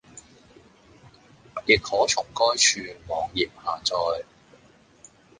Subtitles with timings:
[1.67, 4.23] 亦可從該處網頁下載